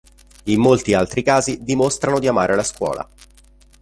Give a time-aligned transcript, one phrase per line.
[0.45, 3.07] In molti altri casi dimostrano di amare la scuola.